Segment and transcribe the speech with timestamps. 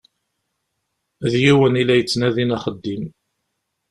[1.31, 3.03] D yiwen i la yettnadin axeddim.